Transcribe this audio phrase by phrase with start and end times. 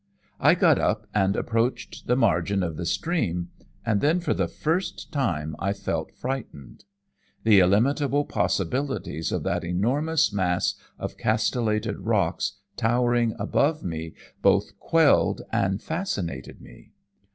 [0.39, 3.51] I got up and approached the margin of the stream,
[3.85, 6.85] and then for the first time I felt frightened.
[7.43, 15.43] The illimitable possibilities of that enormous mass of castellated rocks towering above me both quelled
[15.51, 16.93] and fascinated me.